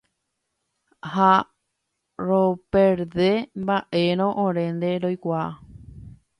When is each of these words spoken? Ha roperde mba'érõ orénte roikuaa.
Ha 1.15 1.27
roperde 2.31 3.29
mba'érõ 3.63 4.33
orénte 4.47 4.91
roikuaa. 5.07 5.49